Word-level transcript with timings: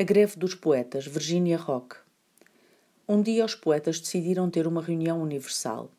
A 0.00 0.04
greve 0.04 0.36
dos 0.36 0.54
poetas, 0.54 1.08
Virginia 1.08 1.56
Rock. 1.58 1.96
Um 3.08 3.20
dia 3.20 3.44
os 3.44 3.56
poetas 3.56 3.98
decidiram 3.98 4.48
ter 4.48 4.64
uma 4.64 4.80
reunião 4.80 5.20
universal. 5.20 5.90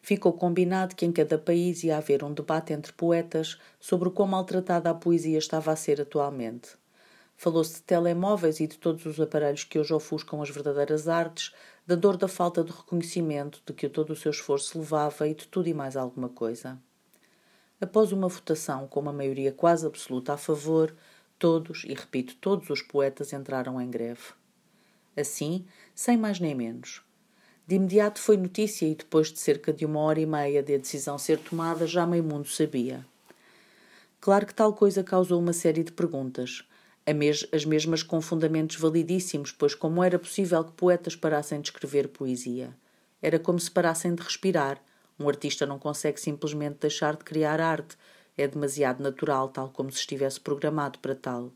Ficou 0.00 0.32
combinado 0.32 0.94
que 0.94 1.04
em 1.04 1.10
cada 1.10 1.36
país 1.36 1.82
ia 1.82 1.96
haver 1.96 2.22
um 2.22 2.32
debate 2.32 2.72
entre 2.72 2.92
poetas 2.92 3.58
sobre 3.80 4.06
o 4.06 4.12
quão 4.12 4.28
maltratada 4.28 4.90
a 4.90 4.94
poesia 4.94 5.38
estava 5.38 5.72
a 5.72 5.76
ser 5.76 6.00
atualmente. 6.00 6.68
Falou-se 7.36 7.74
de 7.74 7.82
telemóveis 7.82 8.60
e 8.60 8.68
de 8.68 8.78
todos 8.78 9.04
os 9.06 9.18
aparelhos 9.18 9.64
que 9.64 9.76
hoje 9.76 9.92
ofuscam 9.92 10.40
as 10.40 10.48
verdadeiras 10.48 11.08
artes, 11.08 11.52
da 11.84 11.96
dor 11.96 12.16
da 12.16 12.28
falta 12.28 12.62
de 12.62 12.70
reconhecimento 12.70 13.60
de 13.66 13.72
que 13.72 13.88
todo 13.88 14.10
o 14.10 14.16
seu 14.16 14.30
esforço 14.30 14.78
levava 14.78 15.26
e 15.26 15.34
de 15.34 15.48
tudo 15.48 15.68
e 15.68 15.74
mais 15.74 15.96
alguma 15.96 16.28
coisa. 16.28 16.80
Após 17.80 18.12
uma 18.12 18.28
votação 18.28 18.86
com 18.86 19.00
uma 19.00 19.12
maioria 19.12 19.50
quase 19.50 19.84
absoluta 19.84 20.34
a 20.34 20.36
favor, 20.36 20.94
Todos, 21.38 21.84
e 21.84 21.94
repito, 21.94 22.36
todos 22.36 22.70
os 22.70 22.82
poetas 22.82 23.32
entraram 23.32 23.80
em 23.80 23.90
greve. 23.90 24.32
Assim, 25.16 25.66
sem 25.94 26.16
mais 26.16 26.38
nem 26.40 26.54
menos. 26.54 27.02
De 27.66 27.76
imediato 27.76 28.20
foi 28.20 28.36
notícia 28.36 28.86
e 28.86 28.94
depois 28.94 29.32
de 29.32 29.38
cerca 29.38 29.72
de 29.72 29.84
uma 29.84 30.00
hora 30.00 30.20
e 30.20 30.26
meia 30.26 30.62
de 30.62 30.74
a 30.74 30.78
decisão 30.78 31.18
ser 31.18 31.38
tomada, 31.38 31.86
já 31.86 32.06
meio 32.06 32.24
mundo 32.24 32.48
sabia. 32.48 33.04
Claro 34.20 34.46
que 34.46 34.54
tal 34.54 34.72
coisa 34.72 35.02
causou 35.02 35.40
uma 35.40 35.52
série 35.52 35.82
de 35.82 35.92
perguntas, 35.92 36.64
as 37.52 37.64
mesmas 37.64 38.02
com 38.02 38.20
fundamentos 38.20 38.76
validíssimos, 38.76 39.50
pois 39.50 39.74
como 39.74 40.02
era 40.02 40.18
possível 40.18 40.62
que 40.64 40.72
poetas 40.72 41.16
parassem 41.16 41.60
de 41.60 41.68
escrever 41.68 42.08
poesia? 42.08 42.72
Era 43.20 43.38
como 43.38 43.58
se 43.58 43.70
parassem 43.70 44.14
de 44.14 44.22
respirar. 44.22 44.80
Um 45.18 45.28
artista 45.28 45.66
não 45.66 45.78
consegue 45.78 46.20
simplesmente 46.20 46.78
deixar 46.80 47.16
de 47.16 47.24
criar 47.24 47.60
arte, 47.60 47.96
é 48.36 48.46
demasiado 48.46 49.02
natural, 49.02 49.48
tal 49.48 49.68
como 49.70 49.90
se 49.90 49.98
estivesse 49.98 50.40
programado 50.40 50.98
para 50.98 51.14
tal. 51.14 51.52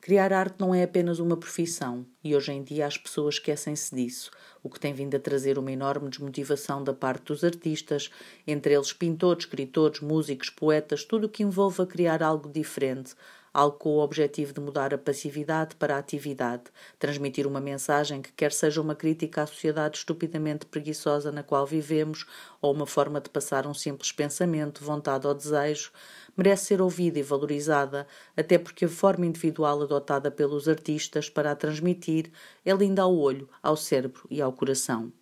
Criar 0.00 0.32
arte 0.32 0.58
não 0.58 0.74
é 0.74 0.82
apenas 0.82 1.18
uma 1.18 1.36
profissão, 1.36 2.06
e 2.24 2.34
hoje 2.34 2.52
em 2.52 2.62
dia 2.62 2.86
as 2.86 2.96
pessoas 2.96 3.34
esquecem-se 3.34 3.94
disso, 3.94 4.30
o 4.62 4.70
que 4.70 4.80
tem 4.80 4.94
vindo 4.94 5.14
a 5.14 5.20
trazer 5.20 5.58
uma 5.58 5.70
enorme 5.70 6.08
desmotivação 6.08 6.82
da 6.82 6.94
parte 6.94 7.24
dos 7.24 7.44
artistas, 7.44 8.10
entre 8.46 8.72
eles 8.72 8.94
pintores, 8.94 9.44
escritores, 9.44 10.00
músicos, 10.00 10.48
poetas, 10.48 11.04
tudo 11.04 11.26
o 11.26 11.28
que 11.28 11.42
envolva 11.42 11.86
criar 11.86 12.22
algo 12.22 12.48
diferente, 12.48 13.14
algo 13.52 13.76
com 13.78 13.90
o 13.90 14.00
objetivo 14.00 14.52
de 14.52 14.60
mudar 14.60 14.94
a 14.94 14.98
passividade 14.98 15.74
para 15.76 15.96
a 15.96 15.98
atividade, 15.98 16.64
transmitir 16.98 17.46
uma 17.46 17.60
mensagem 17.60 18.22
que 18.22 18.32
quer 18.32 18.52
seja 18.52 18.80
uma 18.80 18.94
crítica 18.94 19.42
à 19.42 19.46
sociedade 19.46 19.98
estupidamente 19.98 20.66
preguiçosa 20.66 21.32
na 21.32 21.42
qual 21.42 21.66
vivemos 21.66 22.26
ou 22.60 22.72
uma 22.72 22.86
forma 22.86 23.20
de 23.20 23.28
passar 23.30 23.66
um 23.66 23.74
simples 23.74 24.12
pensamento, 24.12 24.84
vontade 24.84 25.26
ou 25.26 25.34
desejo, 25.34 25.90
merece 26.36 26.66
ser 26.66 26.80
ouvida 26.80 27.18
e 27.18 27.22
valorizada, 27.22 28.06
até 28.36 28.58
porque 28.58 28.84
a 28.84 28.88
forma 28.88 29.26
individual 29.26 29.82
adotada 29.82 30.30
pelos 30.30 30.68
artistas 30.68 31.28
para 31.28 31.50
a 31.50 31.56
transmitir 31.56 32.30
é 32.64 32.72
linda 32.72 33.02
ao 33.02 33.16
olho, 33.16 33.48
ao 33.62 33.76
cérebro 33.76 34.26
e 34.30 34.40
ao 34.40 34.52
coração. 34.52 35.12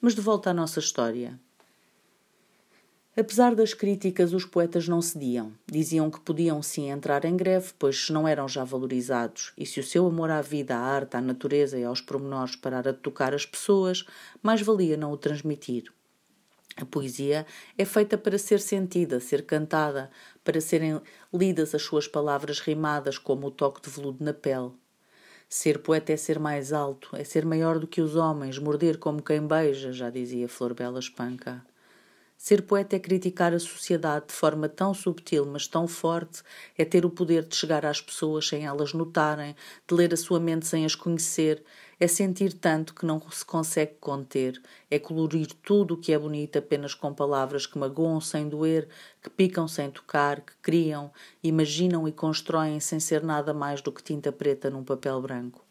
Mas 0.00 0.14
de 0.14 0.20
volta 0.20 0.50
à 0.50 0.54
nossa 0.54 0.80
história. 0.80 1.40
Apesar 3.16 3.54
das 3.54 3.72
críticas, 3.72 4.32
os 4.32 4.44
poetas 4.44 4.88
não 4.88 5.00
cediam. 5.00 5.52
Diziam 5.70 6.10
que 6.10 6.18
podiam 6.18 6.60
sim 6.60 6.90
entrar 6.90 7.24
em 7.24 7.36
greve, 7.36 7.72
pois 7.78 8.10
não 8.10 8.26
eram 8.26 8.48
já 8.48 8.64
valorizados, 8.64 9.52
e 9.56 9.64
se 9.64 9.78
o 9.78 9.84
seu 9.84 10.04
amor 10.04 10.30
à 10.30 10.42
vida, 10.42 10.74
à 10.74 10.80
arte, 10.80 11.16
à 11.16 11.20
natureza 11.20 11.78
e 11.78 11.84
aos 11.84 12.00
pormenores 12.00 12.56
parar 12.56 12.88
a 12.88 12.92
tocar 12.92 13.32
as 13.32 13.46
pessoas, 13.46 14.04
mais 14.42 14.62
valia 14.62 14.96
não 14.96 15.12
o 15.12 15.16
transmitir. 15.16 15.92
A 16.76 16.84
poesia 16.84 17.46
é 17.78 17.84
feita 17.84 18.18
para 18.18 18.36
ser 18.36 18.58
sentida, 18.58 19.20
ser 19.20 19.46
cantada, 19.46 20.10
para 20.42 20.60
serem 20.60 21.00
lidas 21.32 21.72
as 21.72 21.82
suas 21.82 22.08
palavras 22.08 22.58
rimadas 22.58 23.16
como 23.16 23.46
o 23.46 23.50
toque 23.52 23.80
de 23.80 23.90
veludo 23.94 24.24
na 24.24 24.34
pele. 24.34 24.72
Ser 25.48 25.78
poeta 25.78 26.12
é 26.12 26.16
ser 26.16 26.40
mais 26.40 26.72
alto, 26.72 27.10
é 27.14 27.22
ser 27.22 27.44
maior 27.44 27.78
do 27.78 27.86
que 27.86 28.00
os 28.00 28.16
homens, 28.16 28.58
morder 28.58 28.98
como 28.98 29.22
quem 29.22 29.46
beija, 29.46 29.92
já 29.92 30.10
dizia 30.10 30.48
Flor 30.48 30.74
Bela 30.74 30.98
Espanca. 30.98 31.64
Ser 32.36 32.62
poeta 32.62 32.94
é 32.94 32.98
criticar 32.98 33.54
a 33.54 33.58
sociedade 33.58 34.26
de 34.28 34.34
forma 34.34 34.68
tão 34.68 34.92
subtil, 34.92 35.46
mas 35.46 35.66
tão 35.66 35.88
forte, 35.88 36.42
é 36.76 36.84
ter 36.84 37.06
o 37.06 37.10
poder 37.10 37.44
de 37.44 37.56
chegar 37.56 37.86
às 37.86 38.00
pessoas 38.00 38.46
sem 38.46 38.66
elas 38.66 38.92
notarem, 38.92 39.56
de 39.88 39.94
ler 39.94 40.12
a 40.12 40.16
sua 40.16 40.38
mente 40.38 40.66
sem 40.66 40.84
as 40.84 40.94
conhecer, 40.94 41.64
é 41.98 42.06
sentir 42.06 42.52
tanto 42.52 42.94
que 42.94 43.06
não 43.06 43.20
se 43.30 43.44
consegue 43.44 43.94
conter, 43.98 44.60
é 44.90 44.98
colorir 44.98 45.48
tudo 45.62 45.94
o 45.94 45.96
que 45.96 46.12
é 46.12 46.18
bonito 46.18 46.58
apenas 46.58 46.92
com 46.92 47.14
palavras 47.14 47.66
que 47.66 47.78
magoam 47.78 48.20
sem 48.20 48.48
doer, 48.48 48.88
que 49.22 49.30
picam 49.30 49.66
sem 49.66 49.90
tocar, 49.90 50.40
que 50.42 50.52
criam, 50.60 51.10
imaginam 51.42 52.06
e 52.06 52.12
constroem 52.12 52.78
sem 52.78 53.00
ser 53.00 53.22
nada 53.22 53.54
mais 53.54 53.80
do 53.80 53.90
que 53.90 54.02
tinta 54.02 54.30
preta 54.30 54.68
num 54.68 54.84
papel 54.84 55.20
branco. 55.22 55.63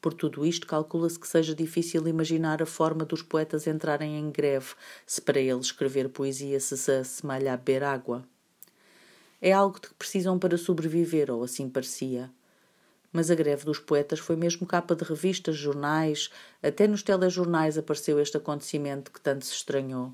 Por 0.00 0.14
tudo 0.14 0.46
isto, 0.46 0.66
calcula-se 0.66 1.18
que 1.18 1.26
seja 1.26 1.54
difícil 1.54 2.06
imaginar 2.06 2.62
a 2.62 2.66
forma 2.66 3.04
dos 3.04 3.20
poetas 3.20 3.66
entrarem 3.66 4.16
em 4.16 4.30
greve, 4.30 4.74
se 5.04 5.20
para 5.20 5.40
eles 5.40 5.66
escrever 5.66 6.08
poesia 6.08 6.60
se 6.60 6.92
assemelha 6.92 7.54
a 7.54 7.56
beber 7.56 7.82
água. 7.82 8.24
É 9.40 9.52
algo 9.52 9.80
de 9.80 9.88
que 9.88 9.94
precisam 9.94 10.38
para 10.38 10.56
sobreviver, 10.56 11.30
ou 11.30 11.42
assim 11.42 11.68
parecia. 11.68 12.30
Mas 13.12 13.30
a 13.30 13.34
greve 13.34 13.64
dos 13.64 13.80
poetas 13.80 14.20
foi 14.20 14.36
mesmo 14.36 14.66
capa 14.66 14.94
de 14.94 15.02
revistas, 15.02 15.56
jornais, 15.56 16.30
até 16.62 16.86
nos 16.86 17.02
telejornais 17.02 17.76
apareceu 17.76 18.20
este 18.20 18.36
acontecimento 18.36 19.10
que 19.10 19.20
tanto 19.20 19.44
se 19.44 19.52
estranhou. 19.52 20.12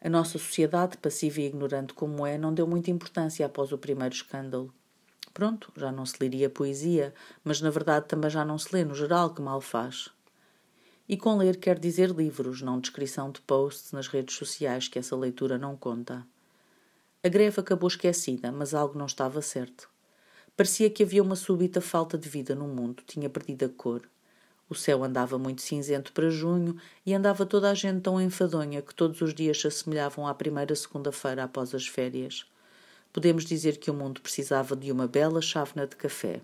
A 0.00 0.08
nossa 0.08 0.38
sociedade, 0.38 0.96
passiva 0.96 1.40
e 1.40 1.46
ignorante 1.46 1.92
como 1.92 2.26
é, 2.26 2.38
não 2.38 2.52
deu 2.52 2.66
muita 2.66 2.90
importância 2.90 3.44
após 3.44 3.72
o 3.72 3.78
primeiro 3.78 4.14
escândalo. 4.14 4.72
Pronto, 5.34 5.72
já 5.76 5.90
não 5.90 6.04
se 6.04 6.16
leria 6.20 6.50
poesia, 6.50 7.14
mas 7.42 7.60
na 7.60 7.70
verdade 7.70 8.06
também 8.06 8.30
já 8.30 8.44
não 8.44 8.58
se 8.58 8.74
lê 8.74 8.84
no 8.84 8.94
geral, 8.94 9.32
que 9.32 9.40
mal 9.40 9.60
faz. 9.60 10.10
E 11.08 11.16
com 11.16 11.38
ler 11.38 11.56
quer 11.56 11.78
dizer 11.78 12.10
livros, 12.10 12.60
não 12.60 12.78
descrição 12.78 13.30
de 13.30 13.40
posts 13.40 13.92
nas 13.92 14.08
redes 14.08 14.36
sociais, 14.36 14.88
que 14.88 14.98
essa 14.98 15.16
leitura 15.16 15.56
não 15.56 15.76
conta. 15.76 16.26
A 17.24 17.28
greve 17.28 17.60
acabou 17.60 17.88
esquecida, 17.88 18.52
mas 18.52 18.74
algo 18.74 18.98
não 18.98 19.06
estava 19.06 19.40
certo. 19.40 19.88
Parecia 20.54 20.90
que 20.90 21.02
havia 21.02 21.22
uma 21.22 21.36
súbita 21.36 21.80
falta 21.80 22.18
de 22.18 22.28
vida 22.28 22.54
no 22.54 22.68
mundo, 22.68 23.02
tinha 23.06 23.30
perdido 23.30 23.64
a 23.64 23.68
cor. 23.70 24.02
O 24.68 24.74
céu 24.74 25.02
andava 25.02 25.38
muito 25.38 25.62
cinzento 25.62 26.12
para 26.12 26.30
junho 26.30 26.76
e 27.06 27.14
andava 27.14 27.46
toda 27.46 27.70
a 27.70 27.74
gente 27.74 28.02
tão 28.02 28.20
enfadonha 28.20 28.82
que 28.82 28.94
todos 28.94 29.20
os 29.22 29.34
dias 29.34 29.60
se 29.60 29.66
assemelhavam 29.66 30.26
à 30.26 30.34
primeira 30.34 30.74
segunda-feira 30.74 31.44
após 31.44 31.74
as 31.74 31.86
férias 31.86 32.46
podemos 33.12 33.44
dizer 33.44 33.76
que 33.76 33.90
o 33.90 33.94
mundo 33.94 34.20
precisava 34.20 34.74
de 34.74 34.90
uma 34.90 35.06
bela 35.06 35.42
chávena 35.42 35.86
de 35.86 35.96
café. 35.96 36.40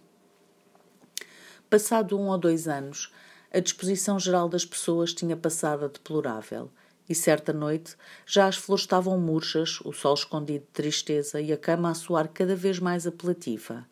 Passado 1.70 2.18
um 2.18 2.28
ou 2.28 2.38
dois 2.38 2.68
anos, 2.68 3.12
a 3.52 3.60
disposição 3.60 4.18
geral 4.18 4.48
das 4.48 4.64
pessoas 4.64 5.14
tinha 5.14 5.36
passado 5.36 5.84
a 5.84 5.88
deplorável, 5.88 6.70
e 7.08 7.14
certa 7.14 7.52
noite 7.52 7.96
já 8.26 8.46
as 8.46 8.56
flores 8.56 8.84
estavam 8.84 9.18
murchas, 9.18 9.80
o 9.80 9.92
sol 9.92 10.14
escondido 10.14 10.64
de 10.66 10.72
tristeza 10.72 11.40
e 11.40 11.52
a 11.52 11.56
cama 11.56 11.90
a 11.90 11.94
soar 11.94 12.28
cada 12.28 12.54
vez 12.54 12.78
mais 12.78 13.06
apelativa. 13.06 13.86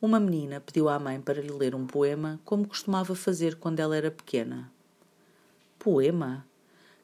Uma 0.00 0.20
menina 0.20 0.60
pediu 0.60 0.88
à 0.88 0.98
mãe 0.98 1.20
para 1.20 1.40
lhe 1.40 1.52
ler 1.52 1.74
um 1.74 1.86
poema, 1.86 2.40
como 2.44 2.66
costumava 2.66 3.14
fazer 3.14 3.56
quando 3.56 3.80
ela 3.80 3.96
era 3.96 4.10
pequena. 4.10 4.70
Poema? 5.78 6.46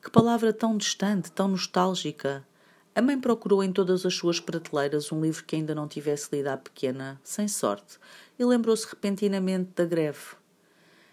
Que 0.03 0.11
palavra 0.11 0.53
tão 0.53 0.77
distante, 0.77 1.33
tão 1.33 1.49
nostálgica! 1.49 2.47
A 2.97 3.03
mãe 3.03 3.21
procurou 3.21 3.63
em 3.63 3.71
todas 3.71 4.07
as 4.07 4.15
suas 4.15 4.41
prateleiras 4.41 5.13
um 5.13 5.21
livro 5.21 5.45
que 5.45 5.55
ainda 5.55 5.75
não 5.75 5.87
tivesse 5.87 6.35
lido 6.35 6.47
à 6.47 6.57
pequena, 6.57 7.21
sem 7.23 7.47
sorte, 7.47 7.99
e 8.39 8.43
lembrou-se 8.43 8.89
repentinamente 8.89 9.73
da 9.77 9.85
greve. 9.85 10.35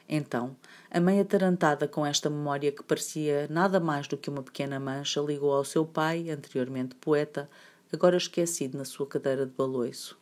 Então, 0.08 0.56
a 0.90 1.02
mãe 1.02 1.20
atarantada 1.20 1.86
com 1.86 2.06
esta 2.06 2.30
memória 2.30 2.72
que 2.72 2.82
parecia 2.82 3.50
nada 3.50 3.82
mais 3.82 4.08
do 4.08 4.16
que 4.16 4.30
uma 4.30 4.42
pequena 4.42 4.80
mancha, 4.80 5.20
ligou 5.20 5.52
ao 5.52 5.66
seu 5.66 5.86
pai, 5.86 6.30
anteriormente 6.30 6.96
poeta, 6.96 7.50
agora 7.92 8.16
esquecido 8.16 8.78
na 8.78 8.86
sua 8.86 9.06
cadeira 9.06 9.46
de 9.46 9.52
baloiço. 9.52 10.18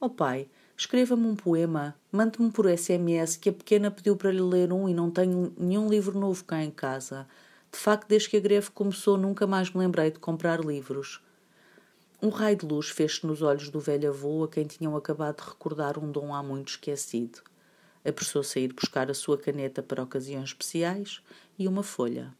Ó 0.00 0.06
oh 0.06 0.10
pai, 0.10 0.48
escreva-me 0.76 1.28
um 1.28 1.36
poema, 1.36 1.94
mande-me 2.10 2.50
por 2.50 2.66
SMS 2.66 3.36
que 3.36 3.50
a 3.50 3.52
pequena 3.52 3.88
pediu 3.88 4.16
para 4.16 4.32
lhe 4.32 4.40
ler 4.40 4.72
um 4.72 4.88
e 4.88 4.94
não 4.94 5.12
tenho 5.12 5.54
nenhum 5.56 5.88
livro 5.88 6.18
novo 6.18 6.44
cá 6.44 6.60
em 6.60 6.72
casa. 6.72 7.28
De 7.72 7.78
facto, 7.78 8.08
desde 8.08 8.28
que 8.28 8.36
a 8.36 8.40
greve 8.40 8.70
começou, 8.70 9.16
nunca 9.16 9.46
mais 9.46 9.70
me 9.70 9.78
lembrei 9.78 10.10
de 10.10 10.18
comprar 10.18 10.60
livros. 10.60 11.22
Um 12.20 12.28
raio 12.28 12.56
de 12.56 12.66
luz 12.66 12.88
fez-se 12.88 13.26
nos 13.26 13.40
olhos 13.40 13.70
do 13.70 13.80
velho 13.80 14.10
avô 14.10 14.44
a 14.44 14.48
quem 14.48 14.66
tinham 14.66 14.96
acabado 14.96 15.42
de 15.42 15.48
recordar 15.48 15.98
um 15.98 16.10
dom 16.10 16.34
há 16.34 16.42
muito 16.42 16.68
esquecido. 16.68 17.40
Apressou-se 18.04 18.58
a 18.58 18.62
ir 18.62 18.72
buscar 18.72 19.10
a 19.10 19.14
sua 19.14 19.38
caneta 19.38 19.82
para 19.82 20.02
ocasiões 20.02 20.50
especiais 20.50 21.22
e 21.58 21.68
uma 21.68 21.82
folha. 21.82 22.34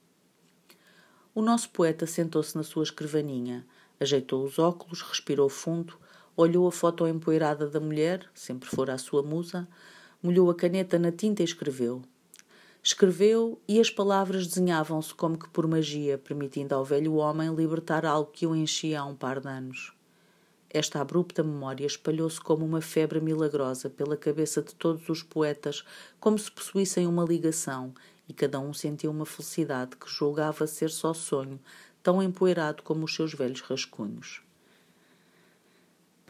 O 1.34 1.40
nosso 1.40 1.70
poeta 1.70 2.06
sentou-se 2.06 2.56
na 2.56 2.62
sua 2.62 2.82
escrivaninha, 2.82 3.64
ajeitou 4.00 4.44
os 4.44 4.58
óculos, 4.58 5.00
respirou 5.00 5.48
fundo, 5.48 5.96
olhou 6.36 6.66
a 6.66 6.72
foto 6.72 7.06
empoeirada 7.06 7.68
da 7.68 7.78
mulher, 7.78 8.28
sempre 8.34 8.68
fora 8.68 8.94
a 8.94 8.98
sua 8.98 9.22
musa, 9.22 9.68
molhou 10.22 10.50
a 10.50 10.54
caneta 10.54 10.98
na 10.98 11.12
tinta 11.12 11.42
e 11.42 11.44
escreveu: 11.44 12.02
Escreveu 12.82 13.60
e 13.68 13.78
as 13.78 13.90
palavras 13.90 14.46
desenhavam-se 14.46 15.12
como 15.12 15.38
que 15.38 15.48
por 15.50 15.66
magia, 15.66 16.16
permitindo 16.16 16.74
ao 16.74 16.82
velho 16.82 17.16
homem 17.16 17.54
libertar 17.54 18.06
algo 18.06 18.30
que 18.32 18.46
o 18.46 18.56
enchia 18.56 19.00
há 19.00 19.04
um 19.04 19.14
par 19.14 19.38
de 19.38 19.48
anos. 19.48 19.92
Esta 20.70 20.98
abrupta 20.98 21.42
memória 21.42 21.84
espalhou-se 21.84 22.40
como 22.40 22.64
uma 22.64 22.80
febre 22.80 23.20
milagrosa 23.20 23.90
pela 23.90 24.16
cabeça 24.16 24.62
de 24.62 24.74
todos 24.74 25.06
os 25.10 25.22
poetas, 25.22 25.84
como 26.18 26.38
se 26.38 26.50
possuíssem 26.50 27.06
uma 27.06 27.24
ligação, 27.24 27.92
e 28.26 28.32
cada 28.32 28.58
um 28.58 28.72
sentia 28.72 29.10
uma 29.10 29.26
felicidade 29.26 29.96
que 29.96 30.08
julgava 30.08 30.66
ser 30.66 30.88
só 30.88 31.12
sonho, 31.12 31.60
tão 32.02 32.22
empoeirado 32.22 32.82
como 32.82 33.04
os 33.04 33.14
seus 33.14 33.34
velhos 33.34 33.60
rascunhos. 33.60 34.40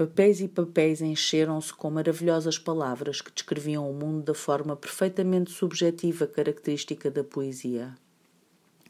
Papéis 0.00 0.40
e 0.40 0.48
papéis 0.48 1.02
encheram-se 1.02 1.74
com 1.74 1.90
maravilhosas 1.90 2.58
palavras 2.58 3.20
que 3.20 3.30
descreviam 3.30 3.86
o 3.86 3.92
mundo 3.92 4.22
da 4.22 4.32
forma 4.32 4.74
perfeitamente 4.74 5.50
subjetiva 5.50 6.26
característica 6.26 7.10
da 7.10 7.22
poesia. 7.22 7.94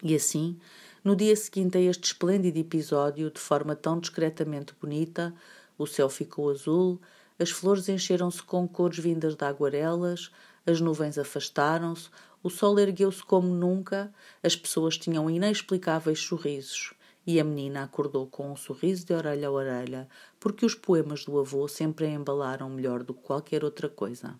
E 0.04 0.14
assim, 0.14 0.56
no 1.02 1.16
dia 1.16 1.34
seguinte 1.34 1.76
a 1.76 1.80
este 1.80 2.04
esplêndido 2.04 2.60
episódio, 2.60 3.28
de 3.28 3.40
forma 3.40 3.74
tão 3.74 3.98
discretamente 3.98 4.72
bonita, 4.80 5.34
o 5.76 5.84
céu 5.84 6.08
ficou 6.08 6.48
azul, 6.48 7.00
as 7.40 7.50
flores 7.50 7.88
encheram-se 7.88 8.44
com 8.44 8.68
cores 8.68 9.00
vindas 9.00 9.34
de 9.34 9.44
aguarelas, 9.44 10.30
as 10.64 10.80
nuvens 10.80 11.18
afastaram-se, 11.18 12.08
o 12.40 12.48
sol 12.48 12.78
ergueu-se 12.78 13.24
como 13.24 13.48
nunca, 13.48 14.14
as 14.44 14.54
pessoas 14.54 14.96
tinham 14.96 15.28
inexplicáveis 15.28 16.20
sorrisos. 16.20 16.94
E 17.30 17.38
a 17.38 17.44
menina 17.44 17.84
acordou 17.84 18.26
com 18.26 18.50
um 18.50 18.56
sorriso 18.56 19.06
de 19.06 19.14
orelha 19.14 19.46
a 19.46 19.52
orelha, 19.52 20.08
porque 20.40 20.66
os 20.66 20.74
poemas 20.74 21.24
do 21.24 21.38
avô 21.38 21.68
sempre 21.68 22.06
a 22.06 22.10
embalaram 22.10 22.68
melhor 22.68 23.04
do 23.04 23.14
que 23.14 23.22
qualquer 23.22 23.62
outra 23.62 23.88
coisa. 23.88 24.36